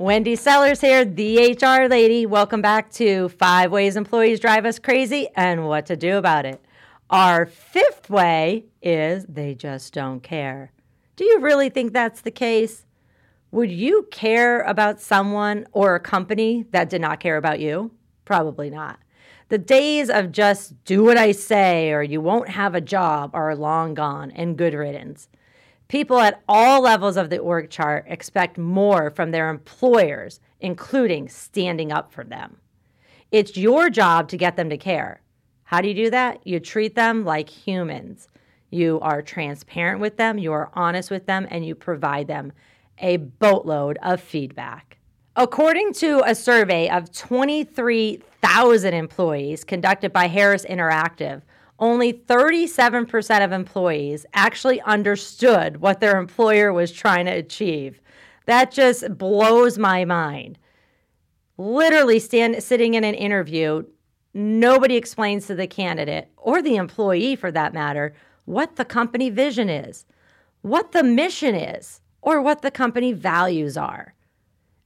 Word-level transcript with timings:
Wendy 0.00 0.36
Sellers 0.36 0.80
here, 0.80 1.04
the 1.04 1.58
HR 1.60 1.88
lady. 1.88 2.24
Welcome 2.24 2.62
back 2.62 2.88
to 2.92 3.30
Five 3.30 3.72
Ways 3.72 3.96
Employees 3.96 4.38
Drive 4.38 4.64
Us 4.64 4.78
Crazy 4.78 5.26
and 5.34 5.66
What 5.66 5.86
to 5.86 5.96
Do 5.96 6.18
About 6.18 6.46
It. 6.46 6.64
Our 7.10 7.46
fifth 7.46 8.08
way 8.08 8.66
is 8.80 9.26
they 9.26 9.56
just 9.56 9.92
don't 9.92 10.22
care. 10.22 10.70
Do 11.16 11.24
you 11.24 11.40
really 11.40 11.68
think 11.68 11.92
that's 11.92 12.20
the 12.20 12.30
case? 12.30 12.86
Would 13.50 13.72
you 13.72 14.06
care 14.12 14.60
about 14.60 15.00
someone 15.00 15.66
or 15.72 15.96
a 15.96 16.00
company 16.00 16.64
that 16.70 16.90
did 16.90 17.00
not 17.00 17.18
care 17.18 17.36
about 17.36 17.58
you? 17.58 17.90
Probably 18.24 18.70
not. 18.70 19.00
The 19.48 19.58
days 19.58 20.10
of 20.10 20.30
just 20.30 20.84
do 20.84 21.02
what 21.02 21.18
I 21.18 21.32
say 21.32 21.90
or 21.90 22.04
you 22.04 22.20
won't 22.20 22.50
have 22.50 22.76
a 22.76 22.80
job 22.80 23.32
are 23.34 23.56
long 23.56 23.94
gone 23.94 24.30
and 24.30 24.56
good 24.56 24.74
riddance. 24.74 25.28
People 25.88 26.20
at 26.20 26.42
all 26.46 26.82
levels 26.82 27.16
of 27.16 27.30
the 27.30 27.38
org 27.38 27.70
chart 27.70 28.04
expect 28.08 28.58
more 28.58 29.10
from 29.10 29.30
their 29.30 29.48
employers, 29.48 30.38
including 30.60 31.28
standing 31.30 31.90
up 31.90 32.12
for 32.12 32.24
them. 32.24 32.58
It's 33.32 33.56
your 33.56 33.88
job 33.88 34.28
to 34.28 34.36
get 34.36 34.56
them 34.56 34.68
to 34.68 34.76
care. 34.76 35.22
How 35.64 35.80
do 35.80 35.88
you 35.88 35.94
do 35.94 36.10
that? 36.10 36.46
You 36.46 36.60
treat 36.60 36.94
them 36.94 37.24
like 37.24 37.48
humans. 37.48 38.28
You 38.70 39.00
are 39.00 39.22
transparent 39.22 40.00
with 40.00 40.18
them, 40.18 40.36
you 40.36 40.52
are 40.52 40.70
honest 40.74 41.10
with 41.10 41.24
them, 41.24 41.46
and 41.50 41.64
you 41.64 41.74
provide 41.74 42.26
them 42.26 42.52
a 42.98 43.16
boatload 43.16 43.98
of 44.02 44.20
feedback. 44.20 44.98
According 45.36 45.94
to 45.94 46.22
a 46.26 46.34
survey 46.34 46.90
of 46.90 47.10
23,000 47.12 48.92
employees 48.92 49.64
conducted 49.64 50.12
by 50.12 50.26
Harris 50.26 50.66
Interactive, 50.66 51.40
only 51.78 52.12
37% 52.12 53.44
of 53.44 53.52
employees 53.52 54.26
actually 54.34 54.80
understood 54.82 55.78
what 55.78 56.00
their 56.00 56.18
employer 56.18 56.72
was 56.72 56.90
trying 56.90 57.26
to 57.26 57.32
achieve. 57.32 58.00
That 58.46 58.70
just 58.70 59.16
blows 59.16 59.78
my 59.78 60.04
mind. 60.04 60.58
Literally 61.56 62.18
stand 62.18 62.62
sitting 62.62 62.94
in 62.94 63.04
an 63.04 63.14
interview, 63.14 63.84
nobody 64.34 64.96
explains 64.96 65.46
to 65.46 65.54
the 65.54 65.66
candidate 65.66 66.28
or 66.36 66.62
the 66.62 66.76
employee 66.76 67.36
for 67.36 67.50
that 67.52 67.74
matter 67.74 68.14
what 68.44 68.76
the 68.76 68.84
company 68.84 69.28
vision 69.28 69.68
is, 69.68 70.06
what 70.62 70.92
the 70.92 71.02
mission 71.02 71.54
is, 71.54 72.00
or 72.22 72.40
what 72.40 72.62
the 72.62 72.70
company 72.70 73.12
values 73.12 73.76
are. 73.76 74.14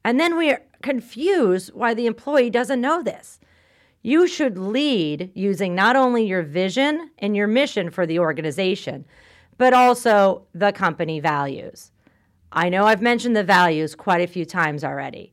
And 0.04 0.18
then 0.18 0.36
we 0.36 0.50
are 0.50 0.62
confused 0.82 1.70
why 1.72 1.94
the 1.94 2.06
employee 2.06 2.50
doesn't 2.50 2.80
know 2.80 3.02
this. 3.02 3.38
You 4.02 4.26
should 4.26 4.58
lead 4.58 5.30
using 5.34 5.74
not 5.74 5.94
only 5.94 6.26
your 6.26 6.42
vision 6.42 7.10
and 7.18 7.36
your 7.36 7.46
mission 7.46 7.90
for 7.90 8.04
the 8.04 8.18
organization, 8.18 9.04
but 9.58 9.72
also 9.72 10.46
the 10.54 10.72
company 10.72 11.20
values. 11.20 11.92
I 12.50 12.68
know 12.68 12.84
I've 12.84 13.00
mentioned 13.00 13.36
the 13.36 13.44
values 13.44 13.94
quite 13.94 14.20
a 14.20 14.26
few 14.26 14.44
times 14.44 14.82
already. 14.82 15.32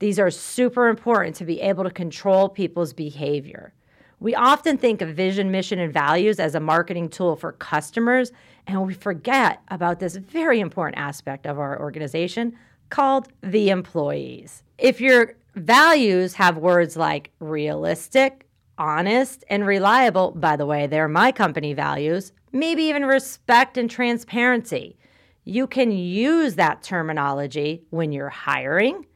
These 0.00 0.18
are 0.18 0.30
super 0.30 0.88
important 0.88 1.36
to 1.36 1.44
be 1.44 1.60
able 1.60 1.84
to 1.84 1.90
control 1.90 2.48
people's 2.48 2.92
behavior. 2.92 3.72
We 4.18 4.34
often 4.34 4.76
think 4.76 5.00
of 5.00 5.10
vision, 5.10 5.50
mission, 5.50 5.78
and 5.78 5.92
values 5.92 6.40
as 6.40 6.56
a 6.56 6.60
marketing 6.60 7.08
tool 7.08 7.36
for 7.36 7.52
customers, 7.52 8.32
and 8.66 8.84
we 8.84 8.94
forget 8.94 9.60
about 9.68 10.00
this 10.00 10.16
very 10.16 10.58
important 10.58 10.98
aspect 10.98 11.46
of 11.46 11.58
our 11.58 11.80
organization 11.80 12.56
called 12.90 13.28
the 13.42 13.70
employees. 13.70 14.64
If 14.78 15.00
you're 15.00 15.34
Values 15.54 16.34
have 16.34 16.56
words 16.56 16.96
like 16.96 17.30
realistic, 17.38 18.46
honest, 18.78 19.44
and 19.50 19.66
reliable. 19.66 20.30
By 20.30 20.56
the 20.56 20.66
way, 20.66 20.86
they're 20.86 21.08
my 21.08 21.30
company 21.30 21.74
values. 21.74 22.32
Maybe 22.52 22.84
even 22.84 23.04
respect 23.04 23.76
and 23.76 23.90
transparency. 23.90 24.96
You 25.44 25.66
can 25.66 25.90
use 25.90 26.54
that 26.54 26.82
terminology 26.82 27.84
when 27.90 28.12
you're 28.12 28.28
hiring, 28.30 29.06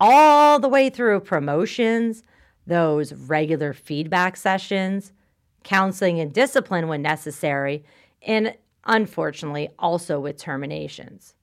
all 0.00 0.58
the 0.58 0.68
way 0.68 0.90
through 0.90 1.20
promotions, 1.20 2.22
those 2.66 3.12
regular 3.12 3.72
feedback 3.72 4.36
sessions, 4.36 5.12
counseling 5.64 6.18
and 6.20 6.32
discipline 6.32 6.88
when 6.88 7.02
necessary, 7.02 7.84
and 8.22 8.54
unfortunately, 8.84 9.68
also 9.78 10.18
with 10.18 10.38
terminations. 10.38 11.34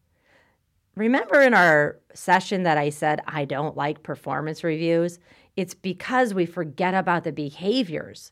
Remember 0.95 1.41
in 1.41 1.53
our 1.53 1.99
session 2.13 2.63
that 2.63 2.77
I 2.77 2.89
said 2.89 3.21
I 3.27 3.43
don't 3.45 3.75
like 3.75 4.03
performance 4.03 4.63
reviews? 4.63 5.19
It's 5.57 5.73
because 5.73 6.33
we 6.33 6.45
forget 6.45 6.93
about 6.93 7.25
the 7.25 7.33
behaviors. 7.33 8.31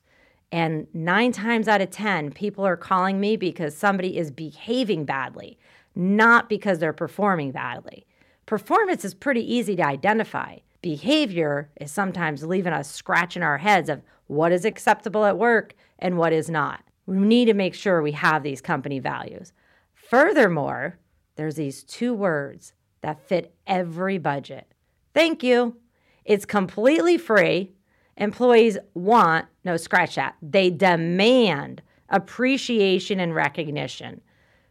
And 0.52 0.88
nine 0.94 1.32
times 1.32 1.68
out 1.68 1.82
of 1.82 1.90
10, 1.90 2.32
people 2.32 2.66
are 2.66 2.78
calling 2.78 3.20
me 3.20 3.36
because 3.36 3.76
somebody 3.76 4.18
is 4.18 4.32
behaving 4.32 5.04
badly, 5.04 5.58
not 5.96 6.48
because 6.48 6.80
they're 6.80 6.94
performing 6.94 7.52
badly. 7.52 8.06
Performance 8.46 9.04
is 9.04 9.14
pretty 9.14 9.42
easy 9.54 9.76
to 9.76 9.86
identify. 9.86 10.58
Behavior 10.82 11.70
is 11.82 11.92
sometimes 11.92 12.44
leaving 12.44 12.74
us 12.74 12.90
scratching 12.90 13.44
our 13.44 13.58
heads 13.58 13.90
of 13.90 14.04
what 14.28 14.52
is 14.52 14.64
acceptable 14.64 15.26
at 15.26 15.38
work 15.38 15.74
and 16.00 16.18
what 16.18 16.34
is 16.34 16.50
not. 16.50 16.82
We 17.08 17.18
need 17.18 17.46
to 17.46 17.54
make 17.54 17.74
sure 17.74 18.02
we 18.02 18.12
have 18.14 18.44
these 18.44 18.62
company 18.62 19.00
values. 19.00 19.52
Furthermore, 19.94 20.98
there's 21.36 21.56
these 21.56 21.84
two 21.84 22.14
words 22.14 22.74
that 23.02 23.28
fit 23.28 23.54
every 23.68 24.18
budget. 24.18 24.74
Thank 25.14 25.44
you. 25.44 25.78
It's 26.26 26.46
completely 26.46 27.18
free. 27.18 27.74
Employees 28.18 28.78
want, 28.94 29.46
no, 29.66 29.76
scratch 29.78 30.16
that, 30.16 30.36
they 30.42 30.70
demand 30.70 31.82
appreciation 32.10 33.20
and 33.20 33.34
recognition 33.34 34.22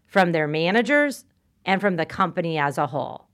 from 0.07 0.33
their 0.33 0.47
managers 0.47 1.25
and 1.65 1.81
from 1.81 1.97
the 1.97 2.07
company 2.07 2.59
as 2.59 2.79
a 2.79 2.87
whole. 2.87 3.27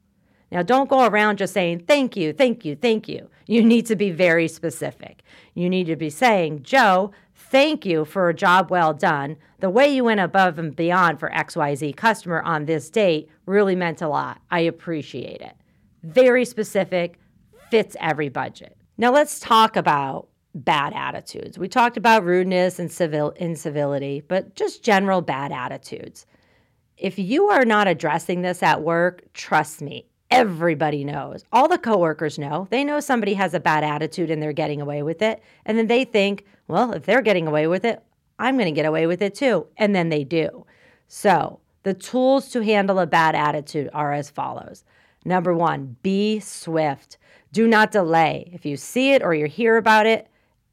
Now, 0.51 0.63
don't 0.63 0.89
go 0.89 1.07
around 1.07 1.39
just 1.39 1.53
saying, 1.53 1.81
thank 1.81 2.17
you, 2.17 2.33
thank 2.33 2.65
you, 2.65 2.75
thank 2.75 3.07
you. 3.07 3.29
You 3.47 3.63
need 3.63 3.85
to 3.87 3.97
be 3.97 4.11
very 4.11 4.49
specific. 4.49 5.23
You 5.55 5.69
need 5.69 5.87
to 5.89 5.97
be 5.97 6.09
saying, 6.09 6.63
Joe, 6.63 7.11
Thank 7.51 7.87
you 7.87 8.05
for 8.05 8.29
a 8.29 8.35
job 8.35 8.71
well 8.71 8.93
done. 8.93 9.37
The 9.61 9.71
way 9.71 9.89
you 9.89 10.05
went 10.05 10.21
above 10.21 10.59
and 10.59 10.77
beyond 10.77 11.19
for 11.19 11.31
XYZ 11.31 11.97
customer 11.97 12.43
on 12.43 12.67
this 12.67 12.91
date 12.91 13.31
really 13.47 13.75
meant 13.75 14.03
a 14.03 14.09
lot. 14.09 14.43
I 14.51 14.61
appreciate 14.61 15.41
it. 15.41 15.57
Very 16.03 16.45
specific, 16.45 17.19
fits 17.71 17.97
every 18.01 18.29
budget. 18.29 18.77
Now 18.99 19.13
let's 19.13 19.41
talk 19.41 19.77
about 19.77 20.29
bad 20.55 20.93
attitudes. 20.93 21.59
We 21.59 21.69
talked 21.69 21.97
about 21.97 22.25
rudeness 22.25 22.79
and 22.79 22.91
civil 22.91 23.31
incivility, 23.33 24.23
but 24.27 24.55
just 24.55 24.83
general 24.83 25.23
bad 25.23 25.53
attitudes. 25.53 26.27
If 26.97 27.19
you 27.19 27.49
are 27.49 27.65
not 27.65 27.89
addressing 27.89 28.43
this 28.43 28.63
at 28.63 28.83
work, 28.83 29.23
trust 29.33 29.81
me, 29.81 30.08
everybody 30.31 31.05
knows. 31.05 31.45
All 31.53 31.69
the 31.69 31.79
coworkers 31.79 32.39
know. 32.39 32.69
They 32.71 32.85
know 32.85 33.01
somebody 33.01 33.35
has 33.35 33.55
a 33.55 33.61
bad 33.61 33.85
attitude 33.85 34.31
and 34.31 34.43
they're 34.43 34.53
getting 34.53 34.81
away 34.81 35.03
with 35.03 35.23
it. 35.23 35.43
And 35.65 35.79
then 35.79 35.87
they 35.87 36.05
think, 36.05 36.45
well, 36.67 36.93
if 36.93 37.05
they're 37.05 37.23
getting 37.23 37.47
away 37.47 37.67
with 37.67 37.85
it, 37.85 38.03
I'm 38.39 38.57
going 38.57 38.73
to 38.73 38.79
get 38.79 38.87
away 38.87 39.07
with 39.07 39.23
it 39.23 39.35
too. 39.35 39.67
And 39.77 39.95
then 39.95 40.11
they 40.11 40.25
do. 40.25 40.67
So, 41.09 41.61
the 41.85 41.95
tools 41.95 42.51
to 42.51 42.63
handle 42.63 42.99
a 42.99 43.07
bad 43.07 43.35
attitude 43.35 43.89
are 43.95 44.13
as 44.13 44.29
follows. 44.29 44.85
Number 45.25 45.55
one, 45.55 45.97
be 46.03 46.39
swift. 46.41 47.17
Do 47.53 47.67
not 47.67 47.93
delay. 47.93 48.51
If 48.53 48.67
you 48.67 48.77
see 48.77 49.13
it 49.13 49.23
or 49.23 49.35
you 49.35 49.47
hear 49.47 49.77
about 49.77 50.07
it, 50.07 50.29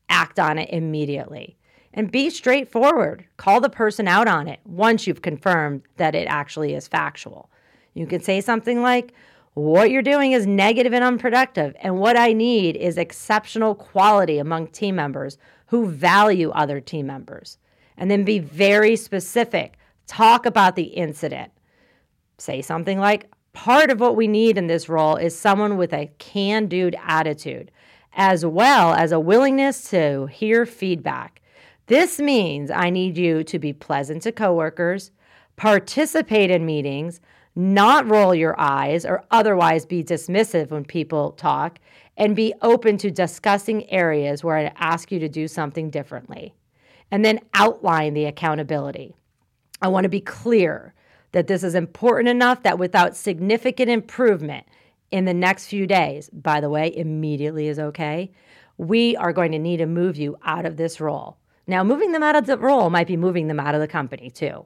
act 0.10 0.40
on 0.40 0.58
it 0.58 0.70
immediately. 0.72 1.58
And 1.94 2.12
be 2.12 2.30
straightforward. 2.30 3.26
Call 3.38 3.62
the 3.62 3.70
person 3.70 4.08
out 4.08 4.28
on 4.28 4.48
it 4.48 4.60
once 4.66 5.08
you've 5.08 5.22
confirmed 5.22 5.84
that 5.96 6.16
it 6.16 6.28
actually 6.28 6.74
is 6.74 6.88
factual. 6.88 7.50
You 7.94 8.06
can 8.06 8.22
say 8.22 8.42
something 8.42 8.82
like, 8.82 9.14
what 9.56 9.90
you're 9.90 10.02
doing 10.02 10.32
is 10.32 10.46
negative 10.46 10.94
and 10.94 11.04
unproductive, 11.04 11.76
and 11.80 11.98
what 11.98 12.16
I 12.16 12.32
need 12.32 12.78
is 12.78 12.98
exceptional 12.98 13.76
quality 13.76 14.38
among 14.38 14.68
team 14.68 14.96
members 14.96 15.38
who 15.68 15.88
value 15.88 16.52
other 16.52 16.80
team 16.80 17.08
members. 17.08 17.58
And 17.98 18.12
then 18.12 18.24
be 18.24 18.40
very 18.40 18.96
specific. 18.96 19.78
Talk 20.08 20.46
about 20.46 20.76
the 20.76 20.84
incident. 20.84 21.52
Say 22.38 22.62
something 22.62 23.00
like, 23.00 23.30
Part 23.56 23.90
of 23.90 24.02
what 24.02 24.18
we 24.18 24.28
need 24.28 24.58
in 24.58 24.68
this 24.68 24.90
role 24.90 25.16
is 25.16 25.38
someone 25.40 25.78
with 25.78 25.94
a 25.94 26.12
can 26.18 26.68
do 26.68 26.92
attitude, 27.02 27.72
as 28.14 28.46
well 28.46 28.94
as 28.94 29.14
a 29.14 29.20
willingness 29.20 29.90
to 29.92 30.26
hear 30.26 30.66
feedback. 30.66 31.42
This 31.86 32.20
means 32.20 32.70
I 32.70 32.90
need 32.90 33.18
you 33.18 33.46
to 33.46 33.58
be 33.58 33.72
pleasant 33.72 34.24
to 34.24 34.34
coworkers, 34.34 35.12
participate 35.56 36.52
in 36.52 36.66
meetings, 36.66 37.22
not 37.56 38.10
roll 38.10 38.36
your 38.36 38.60
eyes 38.60 39.06
or 39.06 39.24
otherwise 39.32 39.86
be 39.86 40.04
dismissive 40.04 40.72
when 40.72 40.86
people 40.86 41.32
talk, 41.32 41.80
and 42.18 42.36
be 42.36 42.54
open 42.62 42.98
to 42.98 43.12
discussing 43.12 43.90
areas 43.90 44.44
where 44.44 44.58
I 44.58 44.72
ask 44.78 45.12
you 45.12 45.20
to 45.20 45.30
do 45.30 45.48
something 45.48 45.90
differently. 45.90 46.54
And 47.12 47.24
then 47.24 47.42
outline 47.54 48.14
the 48.14 48.26
accountability. 48.26 49.16
I 49.82 49.90
want 49.90 50.06
to 50.06 50.10
be 50.10 50.22
clear 50.22 50.94
that 51.34 51.48
this 51.48 51.64
is 51.64 51.76
important 51.76 52.30
enough 52.30 52.64
that 52.64 52.80
without 52.80 53.16
significant 53.16 53.90
improvement 53.90 54.66
in 55.12 55.26
the 55.26 55.34
next 55.34 55.68
few 55.68 55.86
days, 55.86 56.30
by 56.32 56.62
the 56.62 56.70
way, 56.70 56.96
immediately 56.96 57.68
is 57.68 57.80
okay, 57.80 58.32
we 58.78 59.16
are 59.18 59.34
going 59.34 59.52
to 59.52 59.60
need 59.60 59.78
to 59.78 59.86
move 59.86 60.18
you 60.18 60.38
out 60.44 60.66
of 60.66 60.78
this 60.78 61.00
role. 61.00 61.38
Now, 61.68 61.84
moving 61.84 62.12
them 62.12 62.24
out 62.24 62.36
of 62.36 62.46
the 62.46 62.58
role 62.58 62.90
might 62.90 63.08
be 63.08 63.18
moving 63.18 63.48
them 63.48 63.60
out 63.60 63.76
of 63.76 63.82
the 63.82 63.88
company 63.88 64.30
too. 64.30 64.66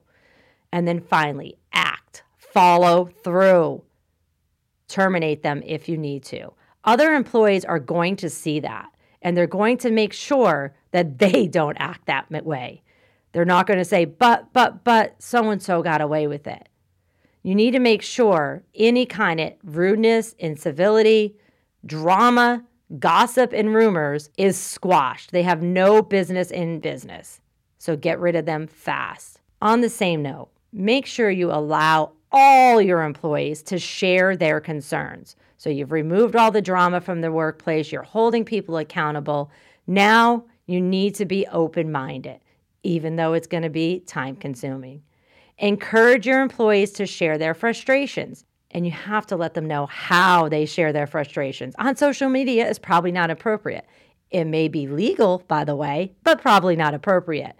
And 0.71 0.87
then 0.87 1.01
finally, 1.01 1.57
act, 1.73 1.98
follow 2.59 3.05
through, 3.23 3.81
terminate 4.89 5.43
them 5.43 5.63
if 5.65 5.87
you 5.87 5.97
need 5.97 6.21
to. 6.25 6.51
Other 6.83 7.13
employees 7.13 7.63
are 7.63 7.79
going 7.79 8.17
to 8.17 8.29
see 8.29 8.59
that 8.59 8.93
and 9.21 9.37
they're 9.37 9.47
going 9.47 9.77
to 9.77 9.91
make 9.91 10.11
sure 10.11 10.75
that 10.91 11.19
they 11.19 11.47
don't 11.47 11.77
act 11.79 12.07
that 12.07 12.29
way. 12.45 12.83
They're 13.31 13.45
not 13.45 13.65
going 13.65 13.79
to 13.79 13.85
say, 13.85 14.03
but, 14.03 14.51
but, 14.51 14.83
but 14.83 15.15
so 15.21 15.49
and 15.51 15.63
so 15.63 15.81
got 15.81 16.01
away 16.01 16.27
with 16.27 16.47
it. 16.47 16.67
You 17.43 17.55
need 17.55 17.71
to 17.71 17.79
make 17.79 18.01
sure 18.01 18.63
any 18.75 19.05
kind 19.05 19.39
of 19.39 19.53
rudeness, 19.63 20.35
incivility, 20.37 21.37
drama, 21.85 22.65
gossip, 22.97 23.53
and 23.53 23.73
rumors 23.73 24.31
is 24.37 24.57
squashed. 24.57 25.31
They 25.31 25.43
have 25.43 25.61
no 25.61 26.01
business 26.01 26.51
in 26.51 26.81
business. 26.81 27.39
So 27.77 27.95
get 27.95 28.19
rid 28.19 28.35
of 28.35 28.45
them 28.45 28.67
fast. 28.67 29.39
On 29.61 29.79
the 29.79 29.89
same 29.89 30.21
note, 30.21 30.49
make 30.73 31.05
sure 31.05 31.29
you 31.29 31.51
allow 31.53 32.11
all 32.31 32.81
your 32.81 33.03
employees 33.03 33.63
to 33.63 33.79
share 33.79 34.35
their 34.35 34.59
concerns. 34.59 35.35
So 35.57 35.69
you've 35.69 35.91
removed 35.91 36.35
all 36.35 36.51
the 36.51 36.61
drama 36.61 37.01
from 37.01 37.21
the 37.21 37.31
workplace, 37.31 37.91
you're 37.91 38.03
holding 38.03 38.45
people 38.45 38.77
accountable. 38.77 39.51
Now 39.87 40.45
you 40.67 40.79
need 40.79 41.15
to 41.15 41.25
be 41.25 41.47
open 41.47 41.91
minded, 41.91 42.39
even 42.83 43.15
though 43.15 43.33
it's 43.33 43.47
going 43.47 43.63
to 43.63 43.69
be 43.69 44.01
time 44.01 44.35
consuming. 44.35 45.01
Encourage 45.57 46.25
your 46.25 46.41
employees 46.41 46.91
to 46.91 47.05
share 47.05 47.37
their 47.37 47.53
frustrations, 47.53 48.45
and 48.71 48.85
you 48.85 48.91
have 48.91 49.25
to 49.27 49.35
let 49.35 49.53
them 49.53 49.67
know 49.67 49.87
how 49.87 50.47
they 50.47 50.65
share 50.65 50.93
their 50.93 51.07
frustrations. 51.07 51.75
On 51.79 51.95
social 51.95 52.29
media 52.29 52.69
is 52.69 52.79
probably 52.79 53.11
not 53.11 53.29
appropriate. 53.29 53.85
It 54.31 54.45
may 54.45 54.67
be 54.67 54.87
legal, 54.87 55.43
by 55.47 55.63
the 55.65 55.75
way, 55.75 56.13
but 56.23 56.41
probably 56.41 56.75
not 56.75 56.93
appropriate. 56.93 57.55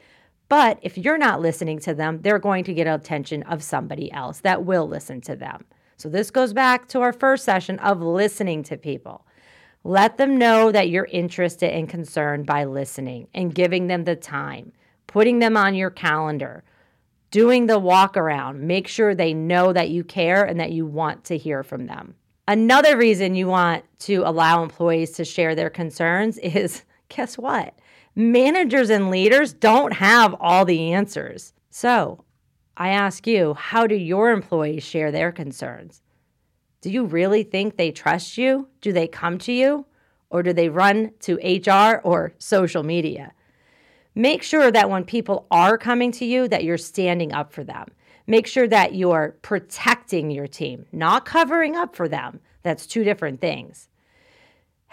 But 0.49 0.79
if 0.81 0.97
you're 0.97 1.19
not 1.19 1.41
listening 1.41 1.79
to 1.81 1.93
them, 1.93 2.21
they're 2.21 2.39
going 2.39 2.63
to 2.65 2.73
get 2.73 2.87
attention 2.87 3.43
of 3.43 3.63
somebody 3.63 4.11
else 4.11 4.39
that 4.41 4.65
will 4.65 4.87
listen 4.87 5.21
to 5.21 5.35
them. 5.35 5.65
So 5.95 6.09
this 6.09 6.31
goes 6.31 6.53
back 6.53 6.87
to 6.89 7.01
our 7.01 7.13
first 7.13 7.45
session 7.45 7.77
of 7.79 8.01
listening 8.01 8.63
to 8.63 8.77
people. 8.77 9.25
Let 9.83 10.17
them 10.17 10.37
know 10.37 10.71
that 10.71 10.89
you're 10.89 11.07
interested 11.11 11.73
and 11.73 11.87
concerned 11.87 12.45
by 12.45 12.65
listening 12.65 13.27
and 13.33 13.53
giving 13.53 13.87
them 13.87 14.03
the 14.03 14.15
time, 14.15 14.73
putting 15.07 15.39
them 15.39 15.55
on 15.55 15.75
your 15.75 15.89
calendar, 15.89 16.63
doing 17.31 17.67
the 17.67 17.79
walk 17.79 18.17
around. 18.17 18.61
Make 18.61 18.87
sure 18.87 19.13
they 19.13 19.33
know 19.33 19.71
that 19.71 19.89
you 19.89 20.03
care 20.03 20.43
and 20.43 20.59
that 20.59 20.71
you 20.71 20.85
want 20.85 21.25
to 21.25 21.37
hear 21.37 21.63
from 21.63 21.85
them. 21.85 22.15
Another 22.47 22.97
reason 22.97 23.35
you 23.35 23.47
want 23.47 23.85
to 23.99 24.23
allow 24.25 24.63
employees 24.63 25.11
to 25.11 25.23
share 25.23 25.53
their 25.53 25.69
concerns 25.69 26.37
is 26.43 26.83
guess 27.07 27.37
what? 27.37 27.77
Managers 28.19 28.89
and 28.89 29.09
leaders 29.09 29.53
don't 29.53 29.93
have 29.93 30.35
all 30.41 30.65
the 30.65 30.91
answers. 30.91 31.53
So 31.69 32.25
I 32.75 32.89
ask 32.89 33.25
you, 33.25 33.53
how 33.53 33.87
do 33.87 33.95
your 33.95 34.31
employees 34.31 34.83
share 34.83 35.09
their 35.09 35.31
concerns? 35.31 36.01
Do 36.81 36.89
you 36.89 37.05
really 37.05 37.43
think 37.43 37.77
they 37.77 37.91
trust 37.91 38.37
you? 38.37 38.67
Do 38.81 38.91
they 38.91 39.07
come 39.07 39.37
to 39.37 39.53
you? 39.53 39.85
Or 40.29 40.43
do 40.43 40.51
they 40.51 40.67
run 40.67 41.11
to 41.21 41.35
HR 41.37 42.01
or 42.03 42.33
social 42.39 42.83
media? 42.83 43.31
Make 44.15 44.43
sure 44.43 44.69
that 44.69 44.89
when 44.89 45.05
people 45.05 45.47
are 45.49 45.77
coming 45.77 46.11
to 46.11 46.25
you 46.25 46.49
that 46.49 46.65
you're 46.65 46.77
standing 46.77 47.31
up 47.31 47.53
for 47.53 47.63
them. 47.63 47.85
Make 48.27 48.47
sure 48.47 48.67
that 48.67 48.95
you're 48.95 49.37
protecting 49.43 50.29
your 50.29 50.47
team, 50.47 50.87
not 50.91 51.23
covering 51.23 51.77
up 51.77 51.95
for 51.95 52.09
them. 52.09 52.41
That's 52.63 52.85
two 52.85 53.05
different 53.05 53.39
things. 53.39 53.87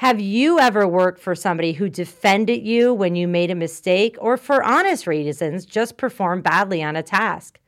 Have 0.00 0.20
you 0.20 0.58
ever 0.58 0.86
worked 0.86 1.22
for 1.22 1.34
somebody 1.34 1.72
who 1.72 1.88
defended 1.88 2.66
you 2.66 2.92
when 2.92 3.16
you 3.16 3.26
made 3.26 3.50
a 3.50 3.54
mistake 3.54 4.18
or 4.20 4.36
for 4.36 4.62
honest 4.62 5.06
reasons 5.06 5.64
just 5.64 5.96
performed 5.96 6.42
badly 6.42 6.82
on 6.82 6.96
a 6.96 7.02
task? 7.02 7.58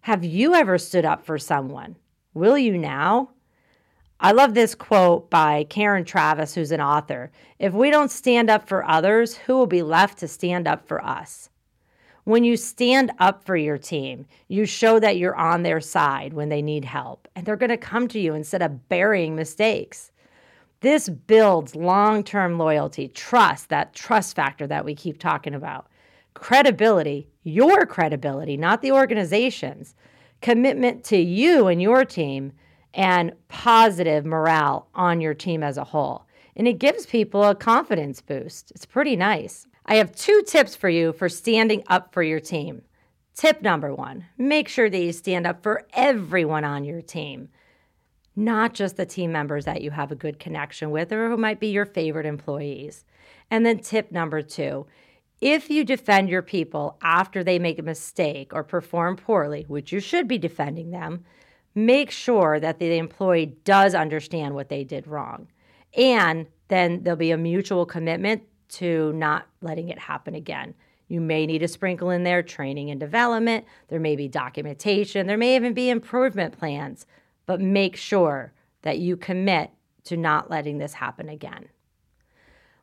Have 0.00 0.24
you 0.24 0.54
ever 0.54 0.78
stood 0.78 1.04
up 1.04 1.24
for 1.24 1.38
someone? 1.38 1.94
Will 2.34 2.58
you 2.58 2.76
now? 2.76 3.30
I 4.18 4.32
love 4.32 4.54
this 4.54 4.74
quote 4.74 5.30
by 5.30 5.62
Karen 5.70 6.04
Traviss, 6.04 6.56
who's 6.56 6.72
an 6.72 6.80
author. 6.80 7.30
If 7.60 7.72
we 7.72 7.88
don't 7.88 8.10
stand 8.10 8.50
up 8.50 8.68
for 8.68 8.84
others, 8.84 9.36
who 9.36 9.56
will 9.56 9.68
be 9.68 9.82
left 9.82 10.18
to 10.18 10.28
stand 10.28 10.66
up 10.66 10.88
for 10.88 11.04
us? 11.04 11.50
When 12.24 12.42
you 12.42 12.56
stand 12.56 13.12
up 13.20 13.44
for 13.44 13.54
your 13.54 13.78
team, 13.78 14.26
you 14.48 14.66
show 14.66 14.98
that 14.98 15.18
you're 15.18 15.36
on 15.36 15.62
their 15.62 15.80
side 15.80 16.32
when 16.32 16.48
they 16.48 16.62
need 16.62 16.84
help, 16.84 17.28
and 17.36 17.46
they're 17.46 17.54
going 17.54 17.70
to 17.70 17.76
come 17.76 18.08
to 18.08 18.18
you 18.18 18.34
instead 18.34 18.60
of 18.60 18.88
burying 18.88 19.36
mistakes. 19.36 20.10
This 20.84 21.08
builds 21.08 21.74
long 21.74 22.22
term 22.22 22.58
loyalty, 22.58 23.08
trust, 23.08 23.70
that 23.70 23.94
trust 23.94 24.36
factor 24.36 24.66
that 24.66 24.84
we 24.84 24.94
keep 24.94 25.18
talking 25.18 25.54
about 25.54 25.86
credibility, 26.34 27.26
your 27.42 27.86
credibility, 27.86 28.58
not 28.58 28.82
the 28.82 28.92
organization's, 28.92 29.94
commitment 30.42 31.02
to 31.04 31.16
you 31.16 31.68
and 31.68 31.80
your 31.80 32.04
team, 32.04 32.52
and 32.92 33.32
positive 33.48 34.26
morale 34.26 34.86
on 34.94 35.22
your 35.22 35.32
team 35.32 35.62
as 35.62 35.78
a 35.78 35.84
whole. 35.84 36.26
And 36.54 36.68
it 36.68 36.78
gives 36.78 37.06
people 37.06 37.42
a 37.44 37.54
confidence 37.54 38.20
boost. 38.20 38.70
It's 38.72 38.84
pretty 38.84 39.16
nice. 39.16 39.66
I 39.86 39.94
have 39.94 40.14
two 40.14 40.42
tips 40.46 40.76
for 40.76 40.90
you 40.90 41.14
for 41.14 41.30
standing 41.30 41.82
up 41.86 42.12
for 42.12 42.22
your 42.22 42.40
team. 42.40 42.82
Tip 43.34 43.62
number 43.62 43.94
one 43.94 44.26
make 44.36 44.68
sure 44.68 44.90
that 44.90 45.00
you 45.02 45.12
stand 45.12 45.46
up 45.46 45.62
for 45.62 45.86
everyone 45.94 46.64
on 46.64 46.84
your 46.84 47.00
team, 47.00 47.48
not 48.36 48.74
just 48.74 48.96
the 48.96 49.06
team 49.06 49.32
members 49.32 49.64
that 49.64 49.82
you 49.82 49.90
have 49.90 50.10
a 50.10 50.16
good 50.16 50.38
connection 50.38 50.90
with 50.90 51.12
or 51.12 51.28
who 51.28 51.36
might 51.36 51.60
be 51.60 51.68
your 51.68 51.86
favorite 51.86 52.26
employees. 52.26 53.04
And 53.50 53.64
then 53.64 53.78
tip 53.78 54.10
number 54.10 54.42
two 54.42 54.86
if 55.40 55.68
you 55.68 55.84
defend 55.84 56.30
your 56.30 56.42
people 56.42 56.96
after 57.02 57.44
they 57.44 57.58
make 57.58 57.78
a 57.78 57.82
mistake 57.82 58.54
or 58.54 58.64
perform 58.64 59.16
poorly, 59.16 59.64
which 59.68 59.92
you 59.92 60.00
should 60.00 60.26
be 60.26 60.38
defending 60.38 60.90
them, 60.90 61.24
make 61.74 62.10
sure 62.10 62.58
that 62.60 62.78
the 62.78 62.96
employee 62.96 63.54
does 63.64 63.94
understand 63.94 64.54
what 64.54 64.68
they 64.68 64.84
did 64.84 65.06
wrong. 65.06 65.48
And 65.96 66.46
then 66.68 67.02
there'll 67.02 67.18
be 67.18 67.32
a 67.32 67.36
mutual 67.36 67.84
commitment 67.84 68.42
to 68.70 69.12
not 69.12 69.46
letting 69.60 69.88
it 69.88 69.98
happen 69.98 70.34
again. 70.34 70.74
You 71.08 71.20
may 71.20 71.46
need 71.46 71.58
to 71.58 71.68
sprinkle 71.68 72.10
in 72.10 72.24
there 72.24 72.42
training 72.42 72.90
and 72.90 72.98
development. 72.98 73.66
There 73.88 74.00
may 74.00 74.16
be 74.16 74.28
documentation. 74.28 75.26
There 75.26 75.36
may 75.36 75.56
even 75.56 75.74
be 75.74 75.90
improvement 75.90 76.58
plans, 76.58 77.06
but 77.46 77.60
make 77.60 77.96
sure 77.96 78.52
that 78.82 78.98
you 78.98 79.16
commit 79.16 79.70
to 80.04 80.16
not 80.16 80.50
letting 80.50 80.78
this 80.78 80.94
happen 80.94 81.28
again. 81.28 81.68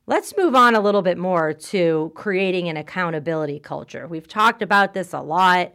Let's 0.08 0.36
move 0.36 0.56
on 0.56 0.76
a 0.76 0.82
little 0.82 1.02
bit 1.04 1.18
more 1.18 1.54
to 1.54 2.12
creating 2.16 2.68
an 2.68 2.78
accountability 2.78 3.60
culture. 3.60 4.08
We've 4.08 4.28
talked 4.28 4.62
about 4.62 4.94
this 4.94 5.14
a 5.14 5.22
lot. 5.22 5.74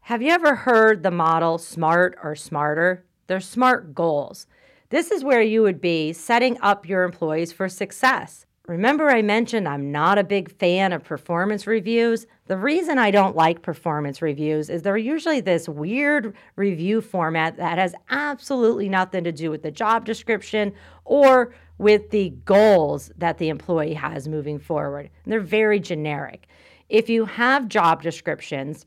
Have 0.00 0.22
you 0.22 0.30
ever 0.30 0.54
heard 0.54 1.02
the 1.02 1.10
model 1.10 1.58
SMART 1.58 2.18
or 2.22 2.36
SMARTER? 2.36 3.04
They're 3.26 3.40
SMART 3.40 3.94
goals. 3.94 4.46
This 4.90 5.10
is 5.10 5.24
where 5.24 5.42
you 5.42 5.62
would 5.62 5.80
be 5.80 6.12
setting 6.12 6.58
up 6.60 6.88
your 6.88 7.02
employees 7.02 7.50
for 7.50 7.68
success. 7.68 8.45
Remember, 8.68 9.08
I 9.08 9.22
mentioned 9.22 9.68
I'm 9.68 9.92
not 9.92 10.18
a 10.18 10.24
big 10.24 10.50
fan 10.50 10.92
of 10.92 11.04
performance 11.04 11.68
reviews. 11.68 12.26
The 12.46 12.56
reason 12.56 12.98
I 12.98 13.12
don't 13.12 13.36
like 13.36 13.62
performance 13.62 14.20
reviews 14.20 14.68
is 14.70 14.82
they're 14.82 14.96
usually 14.96 15.40
this 15.40 15.68
weird 15.68 16.34
review 16.56 17.00
format 17.00 17.56
that 17.58 17.78
has 17.78 17.94
absolutely 18.10 18.88
nothing 18.88 19.22
to 19.22 19.30
do 19.30 19.52
with 19.52 19.62
the 19.62 19.70
job 19.70 20.04
description 20.04 20.72
or 21.04 21.54
with 21.78 22.10
the 22.10 22.30
goals 22.44 23.12
that 23.18 23.38
the 23.38 23.50
employee 23.50 23.94
has 23.94 24.26
moving 24.26 24.58
forward. 24.58 25.10
And 25.22 25.32
they're 25.32 25.40
very 25.40 25.78
generic. 25.78 26.48
If 26.88 27.08
you 27.08 27.24
have 27.24 27.68
job 27.68 28.02
descriptions, 28.02 28.84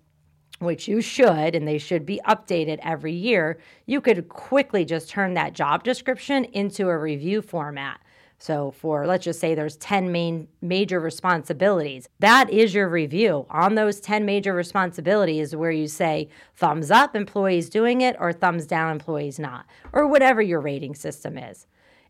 which 0.60 0.90
you 0.90 1.00
should, 1.00 1.56
and 1.56 1.66
they 1.66 1.78
should 1.78 2.06
be 2.06 2.20
updated 2.28 2.80
every 2.84 3.14
year, 3.14 3.60
you 3.86 4.02
could 4.02 4.28
quickly 4.28 4.84
just 4.84 5.10
turn 5.10 5.36
that 5.36 5.54
job 5.54 5.86
description 5.86 6.44
into 6.46 6.90
a 6.90 6.98
review 6.98 7.42
format. 7.42 8.02
So 8.42 8.72
for 8.72 9.06
let's 9.06 9.26
just 9.26 9.40
say 9.40 9.54
there's 9.54 9.76
10 9.78 10.12
main 10.12 10.48
major 10.62 11.00
responsibilities. 11.00 12.08
That 12.20 12.50
is 12.50 12.74
your 12.74 12.88
review. 12.88 13.46
On 13.50 13.76
those 13.76 14.00
10 14.00 14.26
major 14.26 14.54
responsibilities 14.54 15.56
where 15.56 15.72
you 15.72 15.88
say 15.88 16.30
thumbs 16.56 16.90
up 16.90 17.16
employees 17.16 17.70
doing 17.70 18.00
it 18.00 18.16
or 18.18 18.32
thumbs 18.32 18.66
down 18.66 18.92
employees 18.92 19.40
not 19.40 19.66
or 19.92 20.08
whatever 20.08 20.42
your 20.42 20.62
rating 20.62 20.96
system 20.96 21.38
is. 21.38 21.68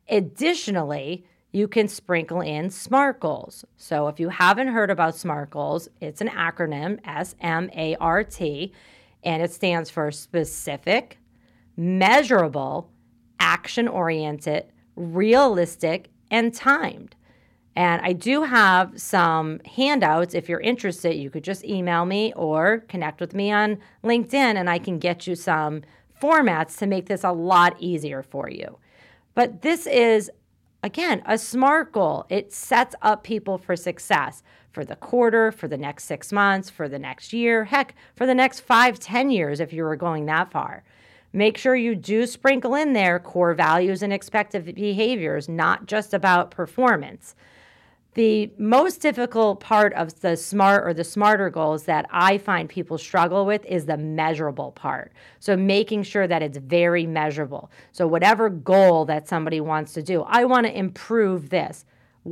Additionally, 0.07 1.25
you 1.51 1.67
can 1.67 1.87
sprinkle 1.87 2.41
in 2.41 2.69
SMART 2.69 3.19
goals. 3.19 3.65
So 3.75 4.07
if 4.07 4.19
you 4.19 4.29
haven't 4.29 4.67
heard 4.67 4.91
about 4.91 5.15
SMART 5.15 5.49
goals, 5.49 5.89
it's 5.99 6.21
an 6.21 6.29
acronym 6.29 6.99
S 7.05 7.35
M 7.41 7.71
A 7.75 7.95
R 7.95 8.23
T, 8.23 8.71
and 9.23 9.41
it 9.41 9.51
stands 9.51 9.89
for 9.89 10.11
specific, 10.11 11.17
measurable, 11.75 12.91
action 13.39 13.87
oriented, 13.87 14.65
realistic, 14.95 16.11
and 16.31 16.53
timed. 16.53 17.15
And 17.75 18.01
I 18.01 18.13
do 18.13 18.43
have 18.43 18.99
some 18.99 19.61
handouts. 19.75 20.33
If 20.33 20.49
you're 20.49 20.59
interested, 20.59 21.15
you 21.15 21.29
could 21.29 21.43
just 21.43 21.63
email 21.63 22.05
me 22.05 22.33
or 22.35 22.79
connect 22.89 23.21
with 23.21 23.33
me 23.33 23.51
on 23.51 23.77
LinkedIn, 24.03 24.33
and 24.33 24.69
I 24.69 24.79
can 24.79 24.99
get 24.99 25.27
you 25.27 25.35
some 25.35 25.83
formats 26.21 26.77
to 26.79 26.87
make 26.87 27.05
this 27.05 27.23
a 27.23 27.31
lot 27.31 27.75
easier 27.79 28.21
for 28.21 28.49
you. 28.49 28.77
But 29.33 29.61
this 29.61 29.87
is, 29.87 30.29
again, 30.83 31.21
a 31.25 31.37
SMART 31.37 31.93
goal. 31.93 32.25
It 32.27 32.51
sets 32.51 32.95
up 33.01 33.23
people 33.23 33.57
for 33.57 33.75
success 33.77 34.43
for 34.71 34.83
the 34.83 34.95
quarter, 34.95 35.51
for 35.51 35.67
the 35.67 35.77
next 35.77 36.03
six 36.03 36.31
months, 36.31 36.69
for 36.69 36.87
the 36.89 36.99
next 36.99 37.33
year, 37.33 37.65
heck, 37.65 37.95
for 38.15 38.25
the 38.25 38.35
next 38.35 38.59
five, 38.59 38.99
ten 38.99 39.29
years 39.29 39.59
if 39.59 39.73
you 39.73 39.83
were 39.83 39.95
going 39.95 40.25
that 40.25 40.51
far. 40.51 40.83
Make 41.31 41.57
sure 41.57 41.75
you 41.75 41.95
do 41.95 42.25
sprinkle 42.25 42.73
in 42.73 42.93
there 42.93 43.19
core 43.19 43.53
values 43.53 44.01
and 44.01 44.11
expected 44.11 44.73
behaviors, 44.75 45.47
not 45.47 45.85
just 45.85 46.13
about 46.13 46.51
performance. 46.51 47.35
The 48.15 48.51
most 48.57 49.01
difficult 49.01 49.59
part 49.59 49.93
of 49.93 50.19
the 50.21 50.35
SMART 50.35 50.87
or 50.87 50.93
the 50.95 51.03
smarter 51.03 51.51
goals 51.51 51.83
that 51.83 52.07
I 52.09 52.39
find 52.39 52.67
people 52.67 52.97
struggle 52.97 53.45
with 53.45 53.63
is 53.65 53.85
the 53.85 53.97
measurable 53.97 54.71
part. 54.71 55.13
So, 55.39 55.55
making 55.55 56.03
sure 56.03 56.27
that 56.27 56.41
it's 56.41 56.57
very 56.57 57.05
measurable. 57.05 57.69
So, 57.91 58.07
whatever 58.07 58.49
goal 58.49 59.05
that 59.05 59.27
somebody 59.27 59.61
wants 59.61 59.93
to 59.93 60.01
do, 60.01 60.23
I 60.23 60.45
want 60.45 60.65
to 60.65 60.75
improve 60.75 61.49
this. 61.49 61.85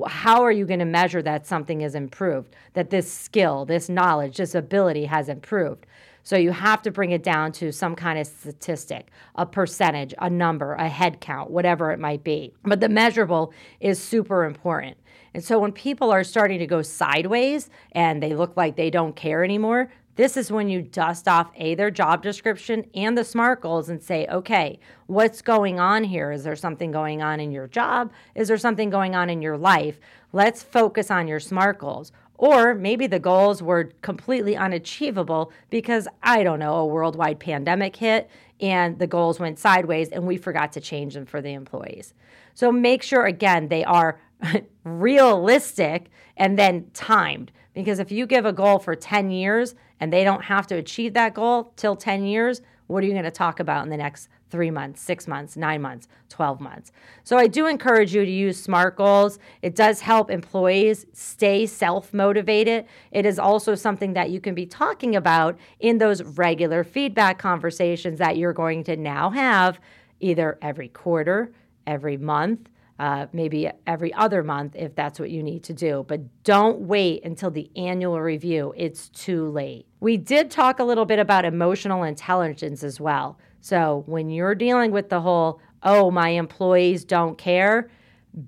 How 0.08 0.42
are 0.42 0.52
you 0.52 0.66
going 0.66 0.80
to 0.80 0.86
measure 0.86 1.22
that 1.22 1.46
something 1.46 1.82
is 1.82 1.94
improved, 1.94 2.56
that 2.74 2.90
this 2.90 3.12
skill, 3.12 3.64
this 3.64 3.88
knowledge, 3.88 4.38
this 4.38 4.56
ability 4.56 5.06
has 5.06 5.30
improved? 5.30 5.86
So 6.28 6.36
you 6.36 6.52
have 6.52 6.82
to 6.82 6.92
bring 6.92 7.12
it 7.12 7.24
down 7.24 7.54
to 7.54 7.72
some 7.72 7.96
kind 7.96 8.20
of 8.20 8.28
statistic, 8.28 9.12
a 9.36 9.46
percentage, 9.46 10.14
a 10.20 10.30
number, 10.30 10.74
a 10.74 10.90
head 10.90 11.22
count, 11.22 11.50
whatever 11.50 11.92
it 11.92 12.02
might 12.02 12.22
be. 12.22 12.52
But 12.64 12.82
the 12.82 12.90
measurable 12.90 13.54
is 13.80 13.98
super 13.98 14.44
important. 14.44 14.98
And 15.34 15.42
so 15.42 15.58
when 15.58 15.72
people 15.72 16.12
are 16.12 16.26
starting 16.26 16.60
to 16.60 16.68
go 16.68 16.82
sideways 16.82 17.70
and 17.94 18.22
they 18.22 18.36
look 18.36 18.58
like 18.58 18.76
they 18.76 18.90
don't 18.90 19.16
care 19.16 19.42
anymore, 19.42 19.90
this 20.18 20.36
is 20.36 20.52
when 20.52 20.68
you 20.68 20.82
dust 20.82 21.30
off 21.30 21.50
A, 21.56 21.76
their 21.76 21.92
job 21.92 22.24
description 22.24 22.84
and 22.94 23.18
the 23.18 23.24
SMART 23.24 23.62
goals 23.62 23.88
and 23.88 24.04
say, 24.04 24.28
okay, 24.28 24.80
what's 25.06 25.42
going 25.42 25.80
on 25.80 26.04
here? 26.04 26.34
Is 26.34 26.44
there 26.44 26.58
something 26.58 26.92
going 26.92 27.22
on 27.22 27.40
in 27.40 27.52
your 27.54 27.68
job? 27.68 28.12
Is 28.36 28.50
there 28.50 28.58
something 28.58 28.90
going 28.90 29.16
on 29.16 29.30
in 29.30 29.42
your 29.42 29.58
life? 29.58 29.98
Let's 30.34 30.62
focus 30.62 31.10
on 31.10 31.30
your 31.30 31.40
SMART 31.40 31.78
goals. 31.78 32.12
Or 32.38 32.76
maybe 32.76 33.08
the 33.08 33.20
goals 33.20 33.64
were 33.64 33.92
completely 34.02 34.56
unachievable 34.56 35.52
because, 35.70 36.08
I 36.22 36.44
don't 36.44 36.60
know, 36.60 36.76
a 36.76 36.86
worldwide 36.86 37.40
pandemic 37.40 37.96
hit 37.96 38.30
and 38.60 39.00
the 39.00 39.08
goals 39.08 39.40
went 39.40 39.60
sideways 39.60 40.10
and 40.10 40.26
we 40.26 40.38
forgot 40.38 40.72
to 40.74 40.82
change 40.82 41.16
them 41.16 41.26
for 41.26 41.42
the 41.42 41.54
employees. 41.54 42.14
So 42.54 42.72
make 42.72 43.04
sure, 43.04 43.26
again, 43.26 43.70
they 43.70 43.84
are 43.84 44.20
realistic 44.84 46.10
and 46.36 46.58
then 46.58 46.90
timed. 46.94 47.52
Because 47.74 48.00
if 48.00 48.12
you 48.12 48.26
give 48.26 48.46
a 48.46 48.54
goal 48.54 48.80
for 48.80 48.96
10 48.96 49.30
years 49.32 49.76
and 50.00 50.12
they 50.12 50.24
don't 50.24 50.44
have 50.44 50.68
to 50.68 50.76
achieve 50.76 51.14
that 51.14 51.34
goal 51.34 51.74
till 51.76 51.96
10 51.96 52.26
years, 52.26 52.62
what 52.88 53.04
are 53.04 53.08
you 53.08 53.14
going 53.14 53.24
to 53.24 53.32
talk 53.32 53.60
about 53.60 53.84
in 53.84 53.90
the 53.90 53.98
next 53.98 54.30
three 54.50 54.72
months, 54.72 55.02
six 55.02 55.28
months, 55.28 55.56
nine 55.58 55.82
months, 55.82 56.08
12 56.30 56.60
months? 56.60 56.92
So 57.24 57.38
I 57.38 57.48
do 57.48 57.68
encourage 57.68 58.16
you 58.16 58.26
to 58.26 58.32
use 58.32 58.62
SMART 58.62 58.96
goals. 58.96 59.40
It 59.62 59.76
does 59.76 60.02
help 60.02 60.32
employees 60.32 61.06
stay 61.14 61.66
self 61.66 62.14
motivated. 62.14 62.86
It 63.12 63.26
is 63.26 63.38
also 63.38 63.76
something 63.76 64.14
that 64.14 64.30
you 64.30 64.42
can 64.42 64.56
be 64.56 64.66
talking 64.66 65.16
about 65.16 65.58
in 65.80 65.98
those 65.98 66.24
regular 66.24 66.84
feedback 66.84 67.38
conversations 67.38 68.20
that 68.20 68.38
you're 68.38 68.54
going 68.54 68.84
to 68.86 68.96
now 68.96 69.30
have 69.30 69.80
either 70.20 70.58
every 70.62 70.88
quarter, 70.88 71.52
every 71.86 72.18
month 72.18 72.70
uh, 73.00 73.28
maybe 73.32 73.70
every 73.86 74.14
other 74.14 74.44
month 74.44 74.76
if 74.76 74.96
that's 74.96 75.20
what 75.20 75.30
you 75.30 75.44
need 75.44 75.64
to 75.64 75.74
do. 75.74 76.06
But 76.08 76.44
don't 76.44 76.82
wait 76.82 77.24
until 77.24 77.52
the 77.52 77.70
annual 77.76 78.20
review, 78.20 78.74
it's 78.76 79.10
too 79.10 79.50
late. 79.50 79.86
We 80.00 80.18
did 80.18 80.50
talk 80.52 80.80
a 80.80 80.84
little 80.84 81.06
bit 81.06 81.20
about 81.20 81.46
emotional 81.46 82.04
intelligence 82.04 82.84
as 82.84 83.00
well. 83.00 83.38
So 83.62 84.04
when 84.06 84.30
you're 84.30 84.56
dealing 84.56 84.92
with 84.92 85.10
the 85.10 85.22
whole, 85.22 85.60
oh, 85.84 86.12
my 86.12 86.30
employees 86.30 87.04
don't 87.04 87.38
care, 87.38 87.90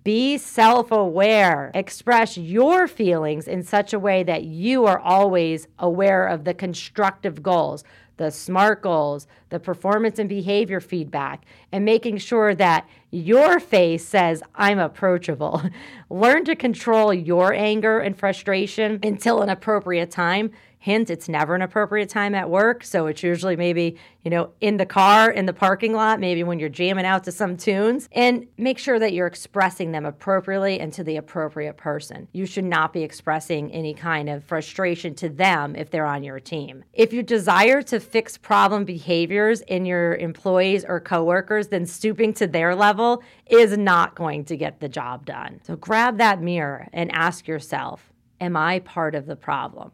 be 0.04 0.38
self 0.38 0.92
aware. 0.92 1.72
Express 1.74 2.38
your 2.38 2.88
feelings 2.88 3.48
in 3.48 3.64
such 3.64 3.94
a 3.94 4.00
way 4.00 4.24
that 4.24 4.44
you 4.44 4.86
are 4.86 5.00
always 5.00 5.68
aware 5.80 6.28
of 6.28 6.44
the 6.44 6.54
constructive 6.54 7.42
goals, 7.42 7.84
the 8.18 8.30
SMART 8.30 8.84
goals, 8.84 9.26
the 9.50 9.60
performance 9.60 10.20
and 10.20 10.30
behavior 10.30 10.80
feedback, 10.80 11.46
and 11.72 11.86
making 11.86 12.18
sure 12.18 12.54
that 12.54 12.88
your 13.12 13.60
face 13.60 14.06
says, 14.06 14.44
I'm 14.56 14.80
approachable. 14.80 15.62
Learn 16.10 16.46
to 16.46 16.56
control 16.56 17.14
your 17.14 17.54
anger 17.54 18.00
and 18.00 18.18
frustration 18.18 19.00
until 19.04 19.42
an 19.42 19.50
appropriate 19.50 20.12
time 20.12 20.52
Hint, 20.82 21.10
it's 21.10 21.28
never 21.28 21.56
an 21.56 21.62
appropriate 21.62 22.08
time 22.08 22.34
at 22.34 22.50
work. 22.50 22.86
So 22.86 23.08
it's 23.08 23.22
usually 23.22 23.58
maybe, 23.58 23.98
you 24.24 24.32
know, 24.32 24.52
in 24.62 24.78
the 24.78 24.86
car, 24.86 25.30
in 25.30 25.46
the 25.46 25.52
parking 25.52 25.92
lot, 25.92 26.22
maybe 26.22 26.42
when 26.42 26.58
you're 26.58 26.70
jamming 26.70 27.06
out 27.06 27.26
to 27.26 27.34
some 27.34 27.58
tunes. 27.58 28.08
And 28.14 28.48
make 28.58 28.80
sure 28.80 28.98
that 28.98 29.12
you're 29.12 29.28
expressing 29.28 29.92
them 29.92 30.06
appropriately 30.06 30.80
and 30.80 30.94
to 30.94 31.04
the 31.04 31.18
appropriate 31.18 31.76
person. 31.76 32.30
You 32.32 32.46
should 32.46 32.64
not 32.64 32.94
be 32.94 33.04
expressing 33.04 33.74
any 33.74 33.94
kind 33.94 34.30
of 34.30 34.46
frustration 34.46 35.16
to 35.16 35.28
them 35.28 35.76
if 35.76 35.92
they're 35.92 36.06
on 36.06 36.24
your 36.24 36.40
team. 36.40 36.86
If 36.94 37.12
you 37.12 37.24
desire 37.24 37.82
to 37.82 38.00
fix 38.00 38.38
problem 38.38 38.86
behaviors 38.86 39.60
in 39.62 39.86
your 39.86 40.16
employees 40.16 40.86
or 40.88 41.02
coworkers, 41.02 41.68
then 41.68 41.86
stooping 41.86 42.36
to 42.36 42.48
their 42.48 42.74
level 43.00 43.24
is 43.48 43.78
not 43.78 44.16
going 44.16 44.46
to 44.46 44.58
get 44.58 44.80
the 44.80 44.90
job 44.90 45.26
done. 45.26 45.62
So 45.64 45.76
grab 45.76 46.18
that 46.18 46.42
mirror 46.42 46.88
and 46.94 47.12
ask 47.12 47.48
yourself, 47.48 48.12
Am 48.42 48.56
I 48.56 48.80
part 48.80 49.16
of 49.16 49.26
the 49.26 49.36
problem? 49.36 49.92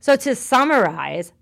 So, 0.00 0.16
to 0.16 0.34
summarize, 0.34 1.32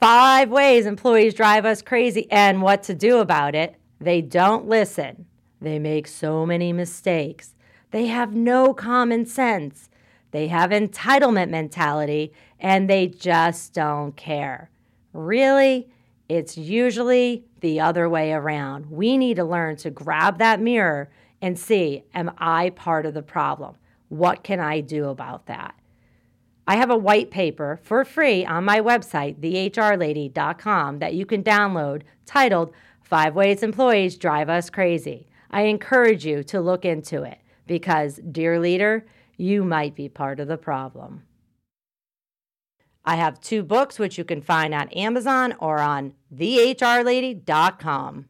five 0.00 0.48
ways 0.48 0.86
employees 0.86 1.34
drive 1.34 1.66
us 1.66 1.82
crazy 1.82 2.26
and 2.30 2.62
what 2.62 2.82
to 2.84 2.94
do 2.94 3.18
about 3.18 3.54
it. 3.54 3.74
They 4.00 4.22
don't 4.22 4.66
listen. 4.66 5.26
They 5.60 5.78
make 5.78 6.06
so 6.06 6.46
many 6.46 6.72
mistakes. 6.72 7.54
They 7.90 8.06
have 8.06 8.34
no 8.34 8.72
common 8.72 9.26
sense. 9.26 9.90
They 10.30 10.48
have 10.48 10.70
entitlement 10.70 11.50
mentality 11.50 12.32
and 12.58 12.88
they 12.88 13.06
just 13.06 13.74
don't 13.74 14.16
care. 14.16 14.70
Really, 15.12 15.88
it's 16.28 16.58
usually 16.58 17.44
the 17.60 17.80
other 17.80 18.08
way 18.08 18.32
around. 18.32 18.86
We 18.90 19.16
need 19.16 19.36
to 19.36 19.44
learn 19.44 19.76
to 19.76 19.90
grab 19.90 20.38
that 20.38 20.60
mirror 20.60 21.10
and 21.40 21.58
see, 21.58 22.04
am 22.14 22.32
I 22.38 22.70
part 22.70 23.06
of 23.06 23.14
the 23.14 23.22
problem? 23.22 23.76
What 24.08 24.42
can 24.42 24.60
I 24.60 24.80
do 24.80 25.08
about 25.08 25.46
that? 25.46 25.74
I 26.66 26.76
have 26.76 26.90
a 26.90 26.98
white 26.98 27.30
paper 27.30 27.80
for 27.82 28.04
free 28.04 28.44
on 28.44 28.64
my 28.64 28.80
website, 28.80 29.40
thehrlady.com, 29.40 30.98
that 30.98 31.14
you 31.14 31.24
can 31.24 31.42
download 31.42 32.02
titled 32.26 32.72
Five 33.02 33.34
Ways 33.34 33.62
Employees 33.62 34.18
Drive 34.18 34.50
Us 34.50 34.68
Crazy. 34.68 35.28
I 35.50 35.62
encourage 35.62 36.26
you 36.26 36.42
to 36.44 36.60
look 36.60 36.84
into 36.84 37.22
it 37.22 37.38
because, 37.66 38.20
dear 38.30 38.60
leader, 38.60 39.06
you 39.38 39.64
might 39.64 39.94
be 39.94 40.10
part 40.10 40.40
of 40.40 40.48
the 40.48 40.58
problem. 40.58 41.22
I 43.08 43.16
have 43.16 43.40
two 43.40 43.62
books 43.62 43.98
which 43.98 44.18
you 44.18 44.24
can 44.24 44.42
find 44.42 44.74
on 44.74 44.90
Amazon 44.90 45.54
or 45.60 45.78
on 45.78 46.12
thehrlady.com. 46.34 48.26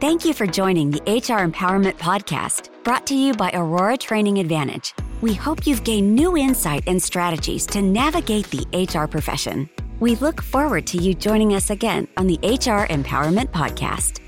Thank 0.00 0.24
you 0.24 0.32
for 0.32 0.46
joining 0.46 0.90
the 0.90 1.02
HR 1.02 1.46
Empowerment 1.46 1.98
Podcast, 1.98 2.70
brought 2.82 3.06
to 3.08 3.14
you 3.14 3.34
by 3.34 3.50
Aurora 3.52 3.98
Training 3.98 4.38
Advantage. 4.38 4.94
We 5.20 5.34
hope 5.34 5.66
you've 5.66 5.84
gained 5.84 6.14
new 6.14 6.34
insight 6.34 6.82
and 6.86 7.00
strategies 7.00 7.66
to 7.66 7.82
navigate 7.82 8.46
the 8.46 8.66
HR 8.72 9.06
profession. 9.06 9.68
We 10.00 10.16
look 10.16 10.40
forward 10.40 10.86
to 10.86 10.96
you 10.96 11.12
joining 11.12 11.54
us 11.54 11.68
again 11.68 12.08
on 12.16 12.26
the 12.26 12.38
HR 12.42 12.88
Empowerment 12.88 13.50
Podcast. 13.50 14.21